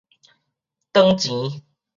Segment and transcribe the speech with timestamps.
[0.93, 1.61] 轉錢